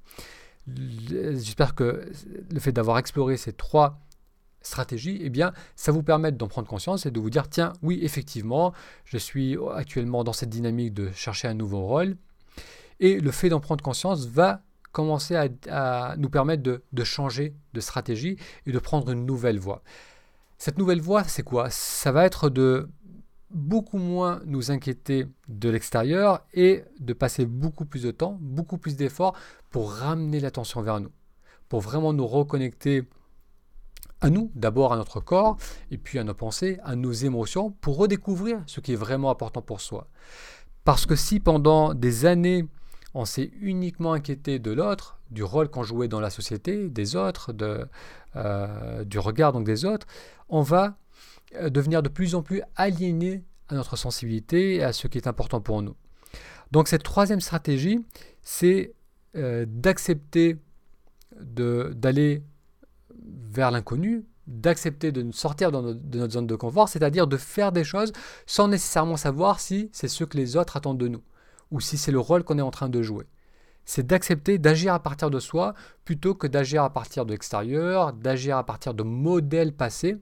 J'espère 0.67 1.75
que 1.75 2.09
le 2.51 2.59
fait 2.59 2.71
d'avoir 2.71 2.97
exploré 2.97 3.37
ces 3.37 3.53
trois 3.53 3.99
stratégies, 4.61 5.19
eh 5.21 5.29
bien, 5.29 5.53
ça 5.75 5.91
vous 5.91 6.01
permet 6.01 6.31
d'en 6.31 6.47
prendre 6.47 6.67
conscience 6.67 7.05
et 7.05 7.11
de 7.11 7.19
vous 7.19 7.29
dire, 7.29 7.49
tiens, 7.49 7.73
oui, 7.83 7.99
effectivement, 8.01 8.73
je 9.05 9.17
suis 9.17 9.57
actuellement 9.75 10.23
dans 10.23 10.33
cette 10.33 10.49
dynamique 10.49 10.93
de 10.93 11.11
chercher 11.11 11.47
un 11.47 11.53
nouveau 11.53 11.85
rôle. 11.85 12.17
Et 12.99 13.19
le 13.19 13.31
fait 13.31 13.49
d'en 13.49 13.59
prendre 13.59 13.83
conscience 13.83 14.25
va 14.25 14.61
commencer 14.91 15.35
à, 15.69 16.15
nous 16.17 16.29
permettre 16.29 16.63
de, 16.63 17.03
changer 17.03 17.53
de 17.73 17.81
stratégie 17.81 18.37
et 18.65 18.71
de 18.71 18.79
prendre 18.79 19.11
une 19.11 19.25
nouvelle 19.25 19.59
voie. 19.59 19.83
Cette 20.57 20.77
nouvelle 20.77 21.01
voie, 21.01 21.25
c'est 21.25 21.43
quoi? 21.43 21.69
Ça 21.69 22.13
va 22.13 22.25
être 22.25 22.49
de 22.49 22.87
beaucoup 23.51 23.97
moins 23.97 24.41
nous 24.45 24.71
inquiéter 24.71 25.27
de 25.47 25.69
l'extérieur 25.69 26.45
et 26.53 26.83
de 26.99 27.13
passer 27.13 27.45
beaucoup 27.45 27.85
plus 27.85 28.03
de 28.03 28.11
temps, 28.11 28.37
beaucoup 28.41 28.77
plus 28.77 28.95
d'efforts 28.95 29.35
pour 29.69 29.91
ramener 29.91 30.39
l'attention 30.39 30.81
vers 30.81 30.99
nous, 30.99 31.11
pour 31.69 31.81
vraiment 31.81 32.13
nous 32.13 32.27
reconnecter 32.27 33.07
à 34.21 34.29
nous, 34.29 34.51
d'abord 34.55 34.93
à 34.93 34.97
notre 34.97 35.19
corps, 35.19 35.57
et 35.91 35.97
puis 35.97 36.19
à 36.19 36.23
nos 36.23 36.33
pensées, 36.33 36.79
à 36.83 36.95
nos 36.95 37.11
émotions, 37.11 37.71
pour 37.71 37.97
redécouvrir 37.97 38.61
ce 38.65 38.79
qui 38.79 38.93
est 38.93 38.97
vraiment 38.97 39.29
important 39.29 39.61
pour 39.61 39.81
soi. 39.81 40.07
Parce 40.83 41.05
que 41.05 41.15
si 41.15 41.39
pendant 41.39 41.93
des 41.93 42.25
années, 42.25 42.65
on 43.13 43.25
s'est 43.25 43.51
uniquement 43.61 44.13
inquiété 44.13 44.59
de 44.59 44.71
l'autre, 44.71 45.19
du 45.31 45.43
rôle 45.43 45.69
qu'on 45.69 45.83
jouait 45.83 46.07
dans 46.07 46.19
la 46.19 46.29
société, 46.29 46.89
des 46.89 47.15
autres, 47.15 47.53
euh, 48.35 49.03
du 49.03 49.19
regard 49.19 49.53
donc 49.53 49.65
des 49.65 49.85
autres, 49.85 50.07
on 50.49 50.61
va 50.61 50.97
devenir 51.69 52.03
de 52.03 52.09
plus 52.09 52.35
en 52.35 52.41
plus 52.41 52.61
aliéné 52.75 53.43
à 53.69 53.75
notre 53.75 53.95
sensibilité 53.95 54.75
et 54.75 54.83
à 54.83 54.93
ce 54.93 55.07
qui 55.07 55.17
est 55.17 55.27
important 55.27 55.61
pour 55.61 55.81
nous. 55.81 55.95
Donc 56.71 56.87
cette 56.87 57.03
troisième 57.03 57.41
stratégie, 57.41 58.03
c'est 58.41 58.93
euh, 59.35 59.65
d'accepter 59.67 60.57
d'aller 61.37 62.43
vers 63.19 63.71
l'inconnu, 63.71 64.25
d'accepter 64.47 65.11
de 65.11 65.31
sortir 65.31 65.71
de 65.71 66.17
notre 66.17 66.33
zone 66.33 66.47
de 66.47 66.55
confort, 66.55 66.87
c'est-à-dire 66.87 67.27
de 67.27 67.37
faire 67.37 67.71
des 67.71 67.83
choses 67.83 68.13
sans 68.45 68.67
nécessairement 68.67 69.17
savoir 69.17 69.59
si 69.59 69.89
c'est 69.91 70.07
ce 70.07 70.23
que 70.23 70.37
les 70.37 70.55
autres 70.55 70.77
attendent 70.77 70.97
de 70.97 71.07
nous 71.07 71.23
ou 71.71 71.81
si 71.81 71.97
c'est 71.97 72.11
le 72.11 72.19
rôle 72.19 72.43
qu'on 72.43 72.57
est 72.59 72.63
en 72.63 72.71
train 72.71 72.89
de 72.89 73.01
jouer. 73.01 73.25
C'est 73.85 74.05
d'accepter 74.05 74.57
d'agir 74.57 74.93
à 74.93 74.99
partir 74.99 75.29
de 75.29 75.39
soi 75.39 75.73
plutôt 76.03 76.35
que 76.35 76.47
d'agir 76.47 76.83
à 76.83 76.91
partir 76.91 77.25
de 77.25 77.31
l'extérieur, 77.31 78.13
d'agir 78.13 78.57
à 78.57 78.65
partir 78.65 78.93
de 78.93 79.03
modèles 79.03 79.73
passés 79.73 80.17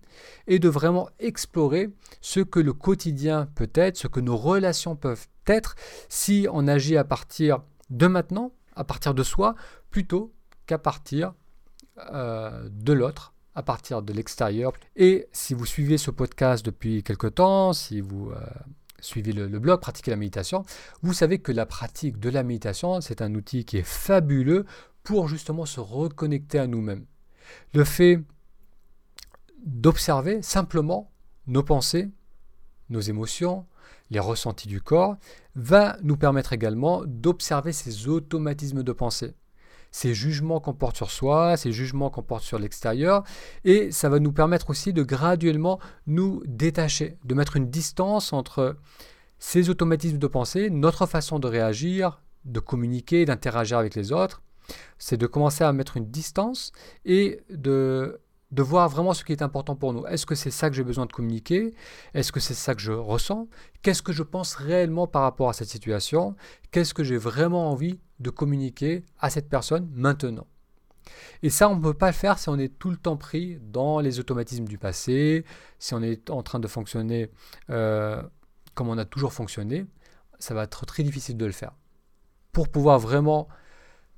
et 0.48 0.60
de 0.60 0.70
vraiment 0.70 1.10
explorer 1.20 1.90
ce 2.22 2.42
que 2.42 2.60
le 2.60 2.74
quotidien 2.74 3.48
peut 3.56 3.72
être, 3.74 3.98
ce 3.98 4.08
que 4.08 4.20
nos 4.20 4.38
relations 4.38 4.96
peuvent 4.96 5.28
être 5.48 5.76
si 6.10 6.48
on 6.52 6.68
agit 6.68 6.98
à 6.98 7.04
partir 7.04 7.64
de 7.90 8.08
maintenant, 8.08 8.52
à 8.76 8.84
partir 8.84 9.14
de 9.14 9.24
soi, 9.24 9.56
plutôt 9.90 10.34
qu'à 10.66 10.78
partir 10.78 11.34
euh, 12.12 12.68
de 12.72 12.94
l'autre, 12.94 13.34
à 13.56 13.64
partir 13.64 14.02
de 14.02 14.14
l'extérieur. 14.14 14.74
Et 14.96 15.28
si 15.32 15.54
vous 15.54 15.66
suivez 15.66 15.98
ce 15.98 16.12
podcast 16.12 16.66
depuis 16.66 17.04
quelque 17.04 17.28
temps, 17.28 17.74
si 17.74 18.02
vous 18.02 18.32
euh, 18.32 18.40
suivez 19.04 19.34
le, 19.34 19.48
blog 19.60 19.80
Pratiquer 19.80 20.12
la 20.12 20.18
méditation, 20.18 20.64
vous 21.02 21.14
savez 21.14 21.40
que 21.40 21.52
la 21.52 21.66
pratique 21.66 22.20
de 22.20 22.30
la 22.30 22.44
méditation, 22.44 23.02
c'est 23.02 23.22
un 23.22 23.36
outil 23.36 23.66
qui 23.66 23.78
est 23.78 23.88
fabuleux 23.88 24.66
pour 25.04 25.28
justement 25.28 25.66
se 25.66 25.80
reconnecter 25.80 26.60
à 26.60 26.68
nous-mêmes. 26.68 27.06
Le 27.74 27.84
fait 27.84 28.22
d'observer 29.66 30.42
simplement 30.42 31.12
nos 31.48 31.64
pensées, 31.64 32.10
nos 32.90 33.02
émotions, 33.02 33.66
les 34.10 34.20
ressentis 34.20 34.68
du 34.68 34.82
corps, 34.82 35.18
va 35.56 35.98
nous 36.02 36.18
permettre 36.18 36.54
également 36.54 37.04
d'observer 37.06 37.74
ces 37.74 38.08
automatismes 38.08 38.84
de 38.84 38.92
pensée 38.92 39.36
ces 39.94 40.14
jugements 40.16 40.60
qu'on 40.60 40.74
porte 40.74 40.98
sur 40.98 41.12
soi, 41.12 41.56
ces 41.56 41.72
jugements 41.72 42.10
qu'on 42.10 42.24
porte 42.24 42.44
sur 42.44 42.60
l'extérieur, 42.60 43.24
et 43.64 43.92
ça 43.92 44.10
va 44.10 44.20
nous 44.20 44.34
permettre 44.34 44.72
aussi 44.72 44.92
de 44.92 45.04
graduellement 45.04 45.80
nous 46.08 46.42
détacher, 46.46 47.18
de 47.24 47.36
mettre 47.36 47.56
une 47.56 47.70
distance 47.70 48.34
entre 48.34 48.76
ces 49.38 49.70
automatismes 49.70 50.18
de 50.18 50.28
pensée, 50.28 50.70
notre 50.72 51.06
façon 51.06 51.38
de 51.38 51.48
réagir, 51.48 52.22
de 52.44 52.60
communiquer, 52.60 53.24
d'interagir 53.26 53.78
avec 53.78 53.94
les 53.94 54.12
autres, 54.12 54.42
c'est 54.98 55.18
de 55.18 55.28
commencer 55.28 55.64
à 55.64 55.72
mettre 55.72 55.96
une 55.96 56.10
distance 56.10 56.72
et 57.06 57.42
de 57.52 58.20
de 58.54 58.62
voir 58.62 58.88
vraiment 58.88 59.14
ce 59.16 59.24
qui 59.24 59.32
est 59.32 59.42
important 59.42 59.76
pour 59.76 59.94
nous. 59.94 60.06
Est-ce 60.06 60.28
que 60.28 60.36
c'est 60.36 60.52
ça 60.52 60.70
que 60.70 60.76
j'ai 60.76 60.84
besoin 60.84 61.08
de 61.08 61.12
communiquer? 61.12 61.74
Est-ce 62.14 62.32
que 62.32 62.40
c'est 62.40 62.54
ça 62.54 62.76
que 62.76 62.82
je 62.82 62.92
ressens? 62.92 63.48
Qu'est-ce 63.82 64.04
que 64.04 64.14
je 64.14 64.22
pense 64.22 64.54
réellement 64.54 65.08
par 65.08 65.24
rapport 65.24 65.50
à 65.50 65.54
cette 65.54 65.70
situation? 65.70 66.36
Qu'est-ce 66.70 66.94
que 66.94 67.04
j'ai 67.04 67.18
vraiment 67.18 67.72
envie 67.72 68.00
de 68.20 68.30
communiquer 68.30 69.04
à 69.20 69.32
cette 69.32 69.50
personne 69.50 69.90
maintenant? 69.96 70.46
Et 71.42 71.50
ça, 71.50 71.68
on 71.68 71.76
ne 71.76 71.82
peut 71.82 71.96
pas 71.96 72.08
le 72.08 72.14
faire 72.14 72.38
si 72.38 72.48
on 72.48 72.60
est 72.60 72.78
tout 72.78 72.92
le 72.92 72.96
temps 72.96 73.18
pris 73.18 73.58
dans 73.60 74.00
les 74.00 74.20
automatismes 74.20 74.66
du 74.66 74.78
passé, 74.78 75.46
si 75.80 75.96
on 75.96 76.04
est 76.04 76.30
en 76.30 76.44
train 76.44 76.60
de 76.60 76.68
fonctionner 76.68 77.32
euh, 77.72 78.22
comme 78.76 78.88
on 78.88 79.00
a 79.00 79.06
toujours 79.06 79.34
fonctionné. 79.34 79.88
Ça 80.38 80.54
va 80.54 80.64
être 80.64 80.86
très 80.86 81.02
difficile 81.02 81.38
de 81.38 81.46
le 81.46 81.52
faire. 81.52 81.74
Pour 82.52 82.70
pouvoir 82.70 83.00
vraiment 83.00 83.48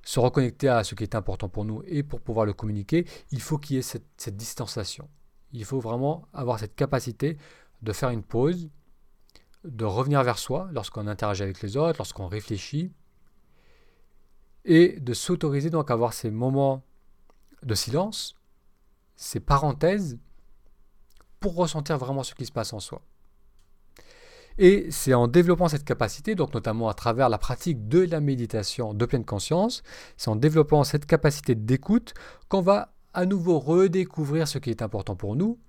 se 0.06 0.20
reconnecter 0.20 0.70
à 0.70 0.84
ce 0.84 0.96
qui 0.96 1.04
est 1.04 1.16
important 1.16 1.50
pour 1.50 1.66
nous 1.66 1.82
et 1.88 2.04
pour 2.04 2.22
pouvoir 2.22 2.46
le 2.46 2.54
communiquer, 2.54 3.06
il 3.32 3.42
faut 3.42 3.58
qu'il 3.58 3.76
y 3.76 3.80
ait 3.80 3.82
cette, 3.82 4.38
distanciation. 4.38 5.10
Il 5.52 5.66
faut 5.66 5.80
vraiment 5.80 6.28
avoir 6.32 6.60
cette 6.60 6.76
capacité 6.76 7.38
de 7.82 7.92
faire 7.92 8.12
une 8.12 8.24
pause, 8.24 8.70
de 9.64 9.84
revenir 9.84 10.24
vers 10.24 10.38
soi 10.38 10.70
lorsqu'on 10.72 11.08
interagit 11.08 11.42
avec 11.42 11.62
les 11.62 11.76
autres, 11.76 11.98
lorsqu'on 11.98 12.28
réfléchit, 12.28 12.94
et 14.64 15.00
de 15.00 15.14
s'autoriser 15.14 15.72
donc 15.72 15.90
à 15.90 15.96
avoir 15.96 16.14
ces 16.14 16.30
moments 16.30 16.84
de 17.64 17.74
silence, 17.74 18.36
ces 19.16 19.40
parenthèses, 19.40 20.20
pour 21.40 21.56
ressentir 21.56 21.98
vraiment 21.98 22.24
ce 22.24 22.36
qui 22.36 22.46
se 22.46 22.52
passe 22.52 22.74
en 22.74 22.80
soi. 22.80 23.02
Et 24.58 24.88
c'est 24.90 25.14
en 25.14 25.28
développant 25.28 25.68
cette 25.68 25.84
capacité, 25.84 26.34
donc 26.34 26.54
notamment 26.54 26.88
à 26.88 26.94
travers 26.94 27.28
la 27.28 27.38
pratique 27.38 27.90
de 27.90 28.00
la 28.00 28.22
méditation 28.22 28.94
de 28.94 29.06
pleine 29.06 29.26
conscience, 29.26 29.84
c'est 30.16 30.30
en 30.30 30.38
développant 30.38 30.84
cette 30.86 31.06
capacité 31.06 31.56
d'écoute 31.56 32.14
qu'on 32.48 32.62
va 32.62 32.94
à 33.14 33.26
nouveau 33.26 33.60
redécouvrir 33.60 34.48
ce 34.48 34.58
qui 34.58 34.70
est 34.70 34.82
important 34.82 35.16
pour 35.16 35.36
nous, 35.36 35.60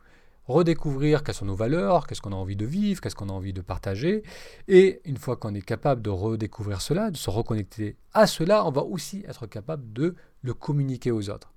redécouvrir 0.47 1.25
quelles 1.25 1.35
sont 1.35 1.47
nos 1.47 1.57
valeurs, 1.57 2.07
qu'est-ce 2.07 2.23
qu'on 2.23 2.33
a 2.33 2.37
envie 2.37 2.55
de 2.55 2.67
vivre, 2.67 3.01
qu'est-ce 3.01 3.17
qu'on 3.17 3.29
a 3.29 3.33
envie 3.33 3.53
de 3.53 3.61
partager. 3.61 4.23
Et 4.69 5.01
une 5.05 5.17
fois 5.17 5.37
qu'on 5.37 5.55
est 5.55 5.63
capable 5.63 6.03
de 6.03 6.11
redécouvrir 6.11 6.81
cela, 6.81 7.11
de 7.11 7.17
se 7.17 7.31
reconnecter 7.31 7.97
à 8.15 8.29
cela, 8.29 8.65
on 8.65 8.71
va 8.71 8.83
aussi 8.83 9.25
être 9.29 9.47
capable 9.47 9.93
de 9.93 10.15
le 10.43 10.55
communiquer 10.55 11.11
aux 11.11 11.29
autres. 11.31 11.53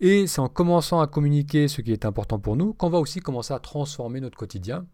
Et 0.00 0.26
c'est 0.28 0.40
en 0.40 0.48
commençant 0.48 1.00
à 1.00 1.08
communiquer 1.08 1.66
ce 1.66 1.80
qui 1.82 1.92
est 1.92 2.04
important 2.04 2.38
pour 2.38 2.56
nous 2.56 2.72
qu'on 2.72 2.88
va 2.88 2.98
aussi 2.98 3.20
commencer 3.20 3.52
à 3.52 3.58
transformer 3.58 4.20
notre 4.20 4.38
quotidien 4.38 4.86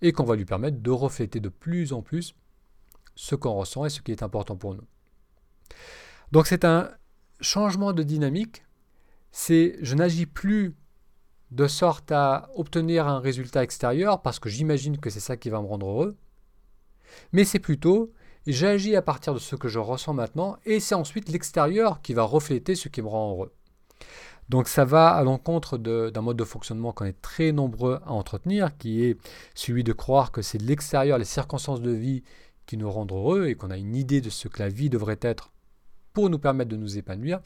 et 0.00 0.12
qu'on 0.12 0.24
va 0.24 0.36
lui 0.36 0.44
permettre 0.44 0.78
de 0.80 0.90
refléter 0.90 1.40
de 1.40 1.48
plus 1.48 1.92
en 1.92 2.02
plus 2.02 2.34
ce 3.14 3.34
qu'on 3.34 3.54
ressent 3.54 3.84
et 3.84 3.90
ce 3.90 4.00
qui 4.00 4.12
est 4.12 4.22
important 4.22 4.56
pour 4.56 4.74
nous. 4.74 4.86
Donc 6.32 6.46
c'est 6.46 6.64
un 6.64 6.90
changement 7.40 7.92
de 7.92 8.02
dynamique, 8.02 8.64
c'est 9.30 9.76
je 9.80 9.94
n'agis 9.94 10.26
plus 10.26 10.74
de 11.50 11.66
sorte 11.66 12.10
à 12.12 12.48
obtenir 12.54 13.06
un 13.06 13.20
résultat 13.20 13.62
extérieur 13.62 14.22
parce 14.22 14.38
que 14.38 14.48
j'imagine 14.48 14.98
que 14.98 15.10
c'est 15.10 15.20
ça 15.20 15.36
qui 15.36 15.50
va 15.50 15.60
me 15.60 15.66
rendre 15.66 15.86
heureux, 15.86 16.16
mais 17.32 17.44
c'est 17.44 17.58
plutôt 17.58 18.12
j'agis 18.46 18.96
à 18.96 19.02
partir 19.02 19.34
de 19.34 19.38
ce 19.38 19.54
que 19.54 19.68
je 19.68 19.78
ressens 19.78 20.14
maintenant 20.14 20.56
et 20.64 20.80
c'est 20.80 20.94
ensuite 20.94 21.28
l'extérieur 21.28 22.02
qui 22.02 22.14
va 22.14 22.22
refléter 22.22 22.74
ce 22.74 22.88
qui 22.88 23.02
me 23.02 23.08
rend 23.08 23.32
heureux. 23.32 23.52
Donc 24.48 24.68
ça 24.68 24.84
va 24.84 25.10
à 25.10 25.22
l'encontre 25.22 25.78
d'un 25.78 26.20
mode 26.20 26.36
de 26.36 26.44
fonctionnement 26.44 26.92
qu'on 26.92 27.04
est 27.04 27.20
très 27.22 27.52
nombreux 27.52 28.00
à 28.04 28.12
entretenir, 28.12 28.76
qui 28.76 29.04
est 29.04 29.16
celui 29.54 29.84
de 29.84 29.92
croire 29.92 30.32
que 30.32 30.42
c'est 30.42 30.60
l'extérieur, 30.60 31.18
les 31.18 31.24
circonstances 31.24 31.80
de 31.80 31.90
vie 31.90 32.22
qui 32.66 32.76
nous 32.76 32.90
rendent 32.90 33.12
heureux 33.12 33.46
et 33.46 33.54
qu'on 33.54 33.70
a 33.70 33.76
une 33.76 33.96
idée 33.96 34.20
de 34.20 34.30
ce 34.30 34.48
que 34.48 34.58
la 34.58 34.68
vie 34.68 34.90
devrait 34.90 35.18
être 35.20 35.52
pour 36.12 36.28
nous 36.28 36.38
permettre 36.38 36.70
de 36.70 36.76
nous 36.76 36.98
épanouir. 36.98 37.40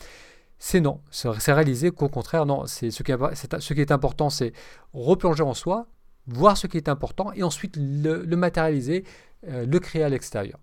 C'est 0.59 0.81
non, 0.81 1.01
c'est 1.11 1.53
réaliser 1.53 1.91
qu'au 1.91 2.09
contraire, 2.09 2.47
non, 2.47 2.67
c'est 2.67 2.91
ce, 2.91 3.03
qui 3.03 3.13
est, 3.13 3.17
ce 3.61 3.75
qui 3.75 3.81
est 3.81 3.93
important, 3.93 4.31
c'est 4.31 4.53
replonger 4.95 5.43
en 5.43 5.55
soi, 5.55 5.87
voir 6.27 6.57
ce 6.57 6.67
qui 6.67 6.77
est 6.79 6.89
important 6.89 7.31
et 7.35 7.43
ensuite 7.43 7.77
le, 7.77 8.25
matérialiser, 8.37 9.05
euh, 9.49 9.67
le 9.67 9.79
créer 9.81 10.03
à 10.03 10.09
l'extérieur. 10.09 10.59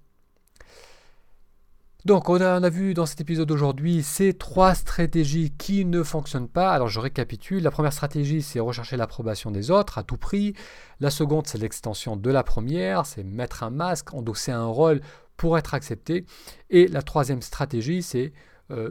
Donc 2.05 2.27
on 2.27 2.41
a, 2.41 2.69
vu 2.69 2.93
dans 2.93 3.05
cet 3.05 3.22
épisode 3.22 3.48
d'aujourd'hui 3.48 4.03
ces 4.03 4.33
trois 4.33 4.75
stratégies 4.75 5.51
qui 5.51 5.86
ne 5.86 6.03
fonctionnent 6.03 6.50
pas. 6.50 6.74
Alors 6.74 6.89
je 6.89 7.00
récapitule. 7.00 7.63
La 7.63 7.72
première 7.72 7.93
stratégie, 7.93 8.41
c'est 8.41 8.60
rechercher 8.60 8.98
l'approbation 8.98 9.51
des 9.51 9.72
autres 9.72 9.98
à 9.98 10.03
tout 10.03 10.17
prix. 10.17 10.53
La 11.00 11.10
seconde, 11.10 11.48
c'est 11.48 11.57
l'extension 11.57 12.17
de 12.17 12.29
la 12.29 12.43
première, 12.43 13.05
c'est 13.05 13.24
mettre 13.24 13.63
un 13.63 13.69
masque, 13.69 14.13
endosser 14.13 14.51
un 14.51 14.65
rôle 14.65 15.00
pour 15.38 15.57
être 15.57 15.74
accepté. 15.74 16.25
Et 16.69 16.89
la 16.89 17.01
troisième 17.01 17.41
stratégie, 17.41 18.03
c'est 18.03 18.33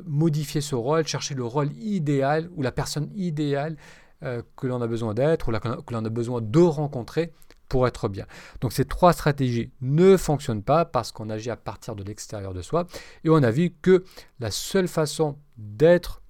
modifier 0.06 0.60
ce 0.60 0.74
rôle, 0.74 1.06
chercher 1.06 1.34
le 1.34 1.44
rôle 1.44 1.72
idéal 1.72 2.48
ou 2.54 2.62
la 2.62 2.72
personne 2.72 3.10
idéale 3.14 3.76
que 4.20 4.66
l'on 4.66 4.80
a 4.80 4.86
besoin 4.86 5.12
d'être 5.12 5.48
ou 5.48 5.82
que 5.82 5.92
l'on 5.92 6.04
a 6.04 6.10
besoin 6.10 6.40
de 6.40 6.60
rencontrer 6.60 7.32
pour 7.72 7.86
être 7.86 8.10
bien. 8.10 8.26
Donc 8.60 8.74
ces 8.74 8.84
trois 8.84 9.14
stratégies 9.14 9.70
ne 9.80 10.18
fonctionnent 10.18 10.62
pas 10.62 10.84
parce 10.84 11.10
qu'on 11.10 11.30
agit 11.30 11.48
à 11.48 11.56
partir 11.56 11.96
de 11.96 12.04
l'extérieur 12.04 12.52
de 12.52 12.60
soi 12.60 12.86
et 13.24 13.30
on 13.30 13.42
a 13.42 13.50
vu 13.50 13.70
que 13.80 14.04
la 14.40 14.50
seule 14.50 14.88
façon 14.88 15.38
d'être 15.56 16.20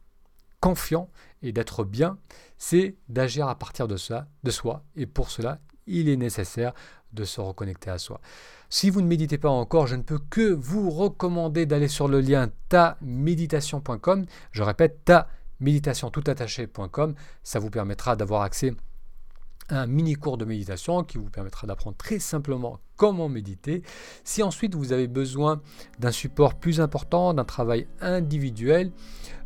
confiant 0.60 1.10
et 1.42 1.50
d'être 1.50 1.82
bien, 1.82 2.16
c'est 2.58 2.94
d'agir 3.08 3.48
à 3.48 3.56
partir 3.56 3.88
de, 3.88 3.96
ça, 3.96 4.28
de 4.44 4.52
soi 4.52 4.84
et 4.94 5.06
pour 5.06 5.30
cela, 5.30 5.58
il 5.88 6.08
est 6.08 6.16
nécessaire 6.16 6.74
de 7.12 7.24
se 7.24 7.40
reconnecter 7.40 7.90
à 7.90 7.98
soi. 7.98 8.20
Si 8.68 8.88
vous 8.88 9.00
ne 9.00 9.08
méditez 9.08 9.36
pas 9.36 9.50
encore, 9.50 9.88
je 9.88 9.96
ne 9.96 10.02
peux 10.02 10.20
que 10.30 10.52
vous 10.52 10.90
recommander 10.90 11.66
d'aller 11.66 11.88
sur 11.88 12.06
le 12.06 12.20
lien 12.20 12.50
taméditation.com. 12.68 14.26
Je 14.52 14.62
répète, 14.62 15.04
ta 15.04 15.28
Ça 17.42 17.58
vous 17.58 17.70
permettra 17.70 18.14
d'avoir 18.14 18.42
accès 18.42 18.74
un 19.72 19.86
mini 19.86 20.14
cours 20.14 20.36
de 20.36 20.44
méditation 20.44 21.02
qui 21.02 21.18
vous 21.18 21.30
permettra 21.30 21.66
d'apprendre 21.66 21.96
très 21.96 22.18
simplement 22.18 22.78
comment 22.96 23.28
méditer. 23.28 23.82
Si 24.22 24.42
ensuite 24.42 24.74
vous 24.74 24.92
avez 24.92 25.08
besoin 25.08 25.60
d'un 25.98 26.12
support 26.12 26.54
plus 26.54 26.80
important, 26.80 27.34
d'un 27.34 27.44
travail 27.44 27.88
individuel, 28.00 28.92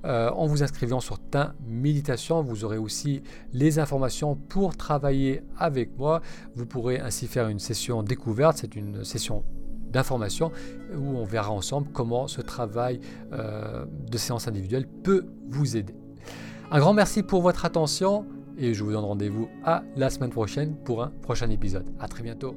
euh, 0.04 0.30
en 0.30 0.46
vous 0.46 0.62
inscrivant 0.62 1.00
sur 1.00 1.18
ta 1.18 1.54
méditation, 1.66 2.42
vous 2.42 2.64
aurez 2.64 2.76
aussi 2.76 3.22
les 3.52 3.78
informations 3.78 4.34
pour 4.34 4.76
travailler 4.76 5.42
avec 5.56 5.96
moi. 5.96 6.20
Vous 6.54 6.66
pourrez 6.66 6.98
ainsi 7.00 7.26
faire 7.28 7.48
une 7.48 7.60
session 7.60 8.02
découverte, 8.02 8.58
c'est 8.58 8.76
une 8.76 9.04
session 9.04 9.44
d'information 9.90 10.50
où 10.94 11.16
on 11.16 11.24
verra 11.24 11.52
ensemble 11.52 11.88
comment 11.92 12.26
ce 12.26 12.40
travail 12.40 13.00
euh, 13.32 13.86
de 14.10 14.18
séance 14.18 14.48
individuelle 14.48 14.86
peut 15.04 15.24
vous 15.48 15.76
aider. 15.76 15.94
Un 16.70 16.80
grand 16.80 16.92
merci 16.92 17.22
pour 17.22 17.42
votre 17.42 17.64
attention 17.64 18.26
et 18.58 18.74
je 18.74 18.84
vous 18.84 18.92
donne 18.92 19.04
rendez-vous 19.04 19.48
à 19.64 19.82
la 19.96 20.10
semaine 20.10 20.30
prochaine 20.30 20.76
pour 20.84 21.02
un 21.02 21.12
prochain 21.22 21.50
épisode. 21.50 21.86
À 21.98 22.08
très 22.08 22.22
bientôt. 22.22 22.54